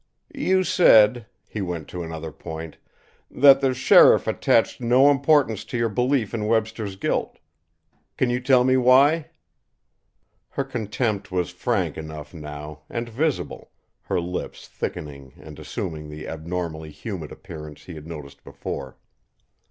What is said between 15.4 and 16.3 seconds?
assuming the